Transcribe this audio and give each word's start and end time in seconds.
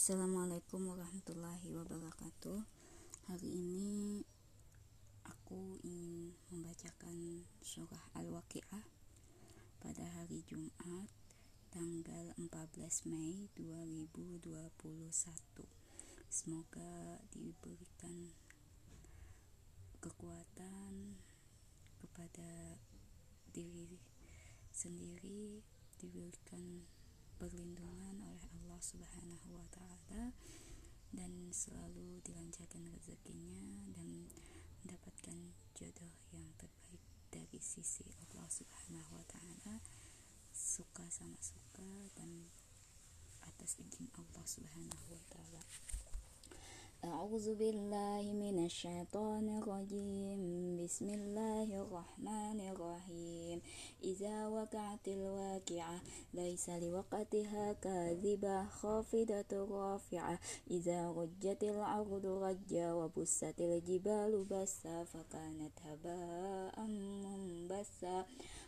Assalamualaikum 0.00 0.96
warahmatullahi 0.96 1.76
wabarakatuh. 1.76 2.56
Hari 3.28 3.50
ini 3.52 4.24
aku 5.28 5.76
ingin 5.84 6.32
membacakan 6.48 7.44
surah 7.60 8.00
Al-Waqiah 8.16 8.80
pada 9.76 10.04
hari 10.16 10.40
Jumat 10.48 11.04
tanggal 11.68 12.32
14 12.32 13.12
Mei 13.12 13.52
2021. 13.52 14.72
Semoga 16.32 17.20
diberikan 17.36 18.32
kekuatan 20.00 21.20
kepada 22.00 22.80
diri 23.52 24.00
sendiri, 24.72 25.60
diberikan 26.00 26.88
perlindungan 27.40 28.20
oleh 28.20 28.44
Allah 28.52 28.76
Subhanahu 28.84 29.56
wa 29.56 29.64
taala 29.72 30.36
dan 31.08 31.32
selalu 31.56 32.20
dilancarkan 32.20 32.84
rezekinya 32.92 33.88
dan 33.96 34.28
mendapatkan 34.84 35.56
jodoh 35.72 36.12
yang 36.36 36.44
terbaik 36.60 37.00
dari 37.32 37.56
sisi 37.56 38.04
Allah 38.28 38.44
Subhanahu 38.52 39.16
wa 39.16 39.24
taala. 39.24 39.80
Suka 40.52 41.08
sama 41.08 41.40
suka 41.40 42.12
dan 42.12 42.52
atas 43.48 43.80
izin 43.80 44.12
Allah 44.20 44.44
Subhanahu 44.44 45.16
wa 45.16 45.24
taala 45.32 45.64
أعوذ 47.30 47.54
بالله 47.54 48.22
من 48.34 48.66
الشيطان 48.66 49.62
الرجيم. 49.62 50.42
بسم 50.82 51.08
الله 51.08 51.68
الرحمن 51.82 52.58
الرحيم. 52.60 53.62
إذا 54.02 54.36
وقعت 54.48 55.08
الواقعة 55.08 55.98
ليس 56.34 56.66
لوقتها 56.70 57.72
كاذبة 57.72 58.64
خافضة 58.64 59.52
رافعة. 59.52 60.38
إذا 60.70 61.10
رجت 61.10 61.62
الأرض 61.62 62.26
رجا 62.26 62.92
وبست 62.92 63.58
الجبال 63.60 64.32
بسا 64.50 65.04
فكانت 65.04 65.76
هباء 65.86 66.76
منبسا 67.22 68.26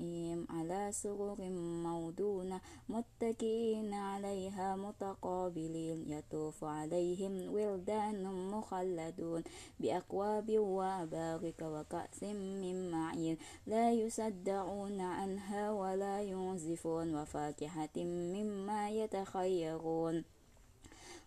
الرحيم 0.00 0.46
على 0.50 0.92
سرر 0.92 1.50
موضونة 1.84 2.60
متكئين 2.88 3.94
عليها 3.94 4.76
متقابلين 4.76 6.10
يطوف 6.10 6.64
عليهم 6.64 7.54
ولدان 7.54 8.24
مخلدون 8.50 9.42
بأكواب 9.80 10.58
وأبارك 10.58 11.62
وكأس 11.62 12.22
من 12.22 12.90
معين 12.90 13.36
لا 13.66 13.92
يصدعون 13.92 15.00
عنها 15.00 15.70
ولا 15.70 16.22
ينزفون 16.22 17.14
وفاكهة 17.14 17.96
مما 17.96 18.90
يتخيرون 18.90 20.24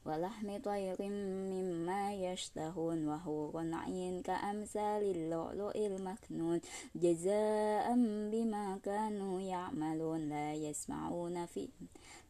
ولحم 0.05 0.57
طير 0.57 0.97
مما 1.53 2.13
يشتهون 2.13 3.07
وهو 3.07 3.57
عين 3.57 4.21
كأمثال 4.21 5.03
اللؤلؤ 5.15 5.75
المكنون. 5.75 6.61
جزاء 6.95 7.93
بما 8.31 8.79
كانوا 8.83 9.41
يعملون. 9.41 10.29
لا 10.29 10.53
يسمعون 10.53 11.45
في 11.45 11.69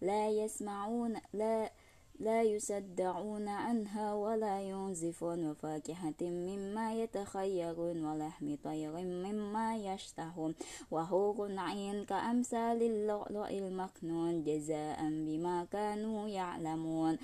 لا 0.02 0.30
يسمعون 0.30 1.14
لا 1.34 1.72
لا 2.20 2.44
يصدعون 2.44 3.48
عنها 3.48 4.14
ولا 4.14 4.62
ينزفون. 4.62 5.50
وفاكهة 5.50 6.22
مما 6.22 6.94
يتخيرون 7.02 8.06
ولحم 8.06 8.56
طير 8.64 8.92
مما 9.02 9.78
يشتهون 9.78 10.56
وحور 10.92 11.60
عين 11.60 12.06
كأمثال 12.06 12.80
اللؤلؤ 12.84 13.50
المكنون. 13.50 14.44
جزاء 14.44 15.00
بما 15.10 15.68
كانوا 15.72 16.28
يعلمون. 16.28 17.18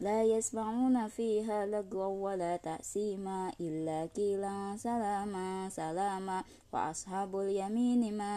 لا 0.00 0.24
يسمعون 0.24 1.08
فيها 1.08 1.66
لغوا 1.66 2.06
ولا 2.30 2.56
تأسيما 2.56 3.52
إلا 3.60 4.06
كيلا 4.06 4.76
سلاما 4.76 5.68
سلاما 5.68 6.44
وأصحاب 6.72 7.36
اليمين 7.36 8.16
ما 8.18 8.34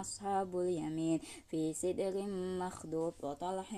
أصحاب 0.00 0.58
اليمين 0.58 1.20
في 1.48 1.72
سدر 1.72 2.26
مخدود 2.60 3.14
وطلح 3.22 3.72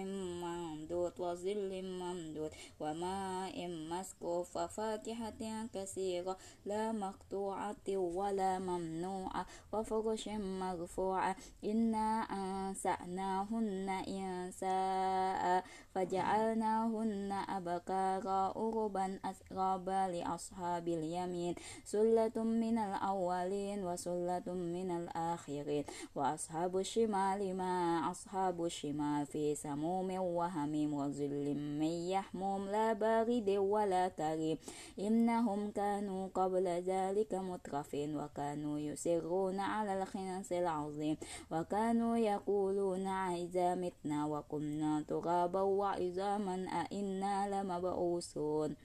ممدود 0.45 1.13
وظل 1.21 1.83
ممدود 1.83 2.51
وماء 2.81 3.69
مسكوب 3.69 4.47
وفاكهة 4.57 5.67
كثيرة 5.75 6.37
لا 6.67 6.93
مقطوعة 6.93 7.89
ولا 7.89 8.59
ممنوعة 8.59 9.47
وفرش 9.73 10.29
مرفوعة 10.29 11.37
إنا 11.65 12.21
أنسأناهن 12.23 13.89
إنساء 14.09 15.65
فجعلناهن 15.95 17.18
أبكارا 17.33 18.53
أربا 18.57 19.19
أسرابا 19.25 20.01
لأصحاب 20.13 20.89
اليمين 20.89 21.55
سلة 21.85 22.37
من 22.37 22.79
الأولين 22.79 23.85
وسلة 23.85 24.47
من 24.47 24.91
الآخرين 24.91 25.85
وأصحاب 26.15 26.79
الشمال 26.79 27.57
ما 27.57 27.75
أصحاب 28.11 28.65
الشمال 28.65 29.27
في 29.27 29.55
سموم 29.55 30.11
وهميم 30.21 30.95
وظل 30.95 31.55
من 31.55 31.95
يحموم 32.15 32.69
لا 32.69 32.93
بارد 32.93 33.49
ولا 33.51 34.09
كريم 34.09 34.59
إنهم 34.99 35.71
كانوا 35.71 36.29
قبل 36.35 36.67
ذلك 36.67 37.35
مترفين 37.35 38.17
وكانوا 38.17 38.79
يسرون 38.79 39.61
على 39.61 40.03
الخنس 40.03 40.53
العظيم 40.53 41.17
وكانوا 41.51 42.17
يقولون 42.17 43.07
إذا 43.07 43.75
متنا 43.75 44.27
وكنا 44.27 45.05
ترابا 45.09 45.61
وعظاما 45.61 46.57
أئنا 46.83 47.08
لمبعوثون. 47.51 48.77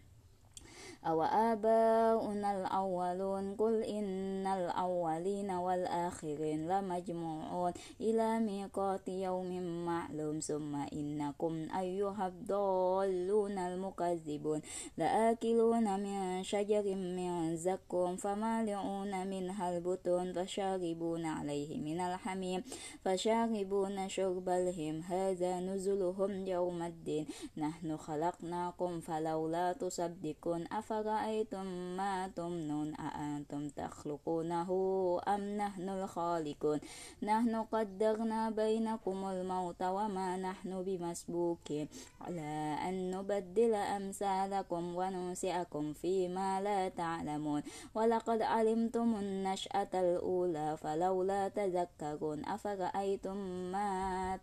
أو 1.05 1.23
آباؤنا 1.23 2.61
الأولون 2.61 3.55
قل 3.55 3.83
إن 3.83 4.47
الأولين 4.47 5.51
والآخرين 5.51 6.67
لمجموعون. 6.67 7.73
إلى 8.01 8.39
ميقات 8.39 9.07
يوم 9.07 9.85
معلوم 9.85 10.39
ثم 10.39 10.75
إنكم 10.75 11.67
أيها 11.79 12.27
الضالون 12.27 13.72
المكذبون 14.01 14.61
لآكلون 14.97 15.99
من 15.99 16.43
شجر 16.43 16.95
من 16.95 17.57
زكوم 17.57 18.15
فمالئون 18.15 19.27
منها 19.27 19.77
البطون 19.77 20.33
فشاربون 20.33 21.25
عليه 21.25 21.77
من 21.77 21.99
الحميم 21.99 22.63
فشاربون 23.05 24.09
شرب 24.09 24.49
الهم 24.49 25.01
هذا 25.01 25.59
نزلهم 25.59 26.47
يوم 26.47 26.81
الدين 26.81 27.25
نحن 27.57 27.97
خلقناكم 27.97 28.99
فلولا 28.99 29.73
تصدقون 29.73 30.67
أف 30.71 30.93
أفرأيتم 30.93 31.65
ما 31.97 32.27
تمنون 32.27 32.95
أأنتم 32.95 33.69
تخلقونه 33.69 34.69
أم 35.27 35.41
نحن 35.57 35.89
الخالقون 35.89 36.79
نحن 37.23 37.55
قدرنا 37.55 38.49
بينكم 38.49 39.25
الموت 39.25 39.81
وما 39.81 40.37
نحن 40.37 40.83
بمسبوكين 40.83 41.87
على 42.21 42.77
أن 42.89 43.11
نبدل 43.11 43.73
أمثالكم 43.97 44.95
وننسئكم 44.95 45.93
فيما 45.93 46.61
لا 46.61 46.89
تعلمون. 46.89 47.61
ولقد 47.95 48.41
علمتم 48.41 49.15
النشأة 49.15 49.93
الأولى 49.93 50.77
فلولا 50.77 51.47
تذكرون. 51.47 52.45
أفرأيتم 52.45 53.37
ما 53.71 53.89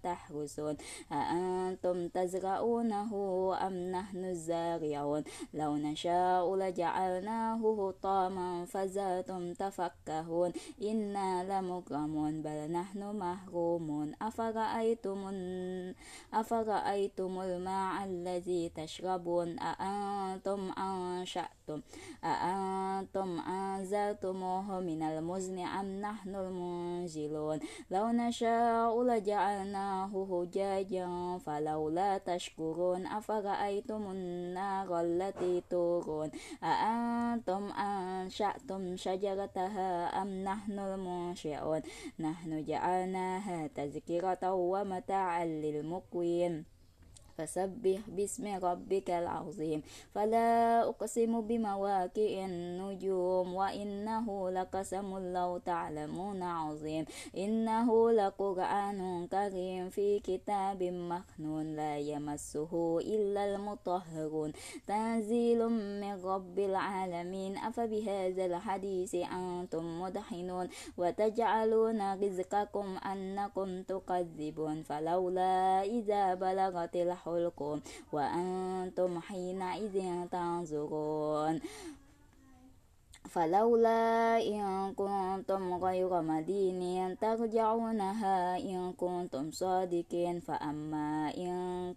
تحرسون 0.02 0.76
أأنتم 1.12 2.08
تزرعونه 2.08 3.10
أم 3.66 3.74
نحن 3.90 4.24
الزارعون؟ 4.24 5.22
لو 5.54 5.76
نشاء 5.76 6.56
لجعلناه 6.56 7.60
هطاما 7.80 8.64
فزلتم 8.64 9.52
تفكهون. 9.54 10.50
إنا 10.82 11.28
لمكرمون 11.50 12.42
بل 12.42 12.72
نحن 12.72 13.00
محرومون. 13.16 14.12
أفرأيتم, 14.22 15.20
أفرأيتم 16.34 17.40
الماء 17.40 18.04
الذي 18.04 18.68
تشربون؟ 18.68 19.29
أأنتم 19.58 20.72
أنشأتم 20.78 21.80
أأنتم 22.24 23.40
أنزلتموه 23.40 24.80
من 24.80 25.02
المزن 25.02 25.58
أم 25.58 26.00
نحن 26.00 26.34
المنزلون. 26.34 27.58
لو 27.90 28.08
نشاء 28.08 29.02
لجعلناه 29.02 30.12
هجاجا 30.30 31.38
فلولا 31.46 32.18
تشكرون 32.18 33.06
أفرأيتم 33.06 34.10
النار 34.10 35.00
التي 35.00 35.62
تورون. 35.70 36.30
أأنتم 36.62 37.62
أنشأتم 37.72 38.96
شجرتها 38.96 40.22
أم 40.22 40.44
نحن 40.44 40.78
المنشئون. 40.78 41.82
نحن 42.18 42.64
جعلناها 42.64 43.66
تذكرة 43.66 44.52
ومتاعا 44.52 45.44
للمقوين. 45.44 46.79
فسبح 47.40 48.00
باسم 48.08 48.44
ربك 48.60 49.10
العظيم. 49.10 49.82
فلا 50.12 50.84
أقسم 50.88 51.40
بمواقع 51.40 52.44
النجوم 52.44 53.54
وإنه 53.54 54.50
لقسم 54.50 55.32
لو 55.32 55.58
تعلمون 55.58 56.42
عظيم. 56.42 57.04
إنه 57.36 58.10
لقرآن 58.10 59.26
كريم 59.32 59.88
في 59.88 60.20
كتاب 60.20 60.82
مخنون 60.82 61.76
لا 61.76 61.98
يمسه 61.98 62.98
إلا 63.00 63.54
المطهرون. 63.54 64.52
تنزيل 64.86 65.68
من 66.02 66.14
رب 66.24 66.58
العالمين. 66.58 67.56
أفبهذا 67.56 68.44
الحديث 68.46 69.14
أنتم 69.14 70.00
مدحنون. 70.02 70.68
وتجعلون 70.98 72.00
رزقكم 72.20 72.86
أنكم 73.12 73.82
تكذبون. 73.82 74.82
فلولا 74.82 75.82
إذا 75.82 76.34
بلغت 76.34 76.96
الحق 76.96 77.29
الحلقوم 77.36 77.80
وأنتم 78.12 79.20
حينئذ 79.20 80.26
تنظرون. 80.32 81.60
فلولا 83.28 84.38
إن 84.42 84.94
كنتم 84.94 85.74
غير 85.84 86.22
مدينين 86.22 87.18
ترجعونها 87.18 88.58
إن 88.58 88.92
كنتم 88.92 89.50
صادقين. 89.50 90.40
فأما 90.40 91.30
إن, 91.36 91.94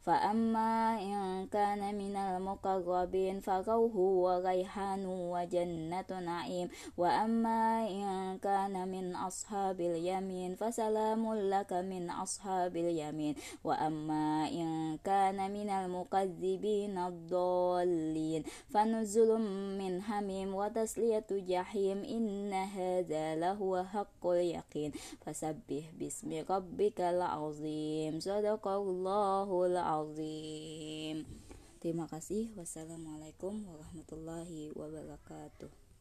فأما 0.00 0.98
إن 1.02 1.46
كان 1.46 1.94
من 1.94 2.16
المقربين 2.16 3.40
فروح 3.40 3.96
وريحان 3.96 5.06
وجنة 5.06 6.10
نعيم. 6.10 6.68
وأما 6.98 7.88
إن 7.88 8.38
كان 8.38 8.88
من 8.88 9.16
أصحاب 9.16 9.80
اليمين 9.80 10.54
فسلام 10.54 11.34
لك 11.34 11.72
من 11.72 12.10
أصحاب 12.10 12.76
اليمين. 12.76 13.34
وأما 13.64 14.48
إن 14.48 14.98
كان 15.04 15.38
من 15.52 15.70
المكذبين 15.70 16.98
الضالين 16.98 18.42
فنزل 18.70 19.30
من 19.78 20.02
حميم 20.02 20.61
وتسلية 20.62 21.26
جحيم 21.26 21.98
إن 22.06 22.52
هذا 22.52 23.36
لهو 23.36 23.84
حق 23.84 24.22
اليقين 24.26 24.90
فسبح 25.26 25.84
باسم 25.98 26.30
ربك 26.50 26.98
العظيم 27.00 28.12
صدق 28.22 28.64
الله 28.68 29.48
العظيم 29.66 31.18
Terima 31.82 32.06
kasih. 32.06 32.54
Wassalamualaikum 32.54 33.66
warahmatullahi 33.66 34.70
wabarakatuh. 34.70 35.81